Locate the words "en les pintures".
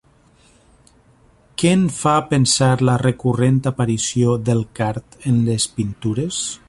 5.35-6.43